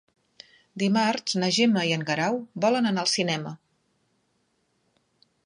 Dimarts 0.83 1.35
na 1.43 1.49
Gemma 1.57 1.83
i 1.89 1.93
en 1.97 2.07
Guerau 2.07 2.41
volen 2.65 2.93
anar 2.93 3.05
al 3.05 3.13
cinema. 3.13 3.53